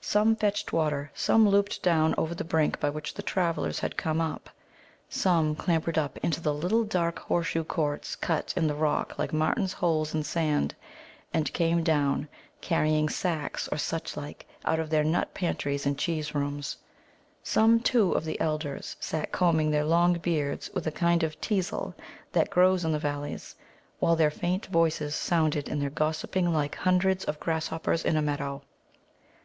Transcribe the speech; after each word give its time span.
Some 0.00 0.36
fetched 0.36 0.72
water, 0.72 1.10
some 1.16 1.48
looped 1.48 1.82
down 1.82 2.14
over 2.16 2.32
the 2.32 2.44
brink 2.44 2.78
by 2.78 2.88
which 2.90 3.12
the 3.12 3.24
travellers 3.24 3.80
had 3.80 3.96
come 3.96 4.20
up. 4.20 4.48
Some 5.08 5.56
clambered 5.56 5.98
up 5.98 6.16
into 6.18 6.48
little 6.52 6.84
dark 6.84 7.18
horseshoe 7.18 7.64
courts 7.64 8.14
cut 8.14 8.54
in 8.56 8.68
the 8.68 8.74
rock 8.76 9.18
like 9.18 9.32
martins' 9.32 9.72
holes 9.72 10.14
in 10.14 10.22
sand, 10.22 10.76
and 11.34 11.52
came 11.52 11.82
down 11.82 12.28
carrying 12.60 13.08
sacks 13.08 13.66
or 13.66 13.78
suchlike 13.78 14.46
out 14.64 14.78
of 14.78 14.90
their 14.90 15.02
nut 15.02 15.34
pantries 15.34 15.84
and 15.86 15.98
cheese 15.98 16.36
rooms. 16.36 16.76
Some, 17.42 17.80
too, 17.80 18.12
of 18.12 18.24
the 18.24 18.40
elders 18.40 18.94
sat 19.00 19.32
combing 19.32 19.72
their 19.72 19.82
long 19.84 20.12
beards 20.18 20.70
with 20.72 20.86
a 20.86 20.92
kind 20.92 21.24
of 21.24 21.40
teasel 21.40 21.96
that 22.30 22.48
grows 22.48 22.84
in 22.84 22.92
the 22.92 23.00
valleys, 23.00 23.56
while 23.98 24.14
their 24.14 24.30
faint 24.30 24.66
voices 24.66 25.16
sounded 25.16 25.68
in 25.68 25.80
their 25.80 25.90
gossiping 25.90 26.52
like 26.52 26.76
hundreds 26.76 27.24
of 27.24 27.40
grasshoppers 27.40 28.04
in 28.04 28.16
a 28.16 28.22
meadow. 28.22 28.62